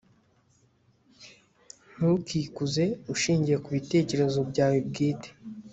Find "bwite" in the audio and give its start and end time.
4.87-5.29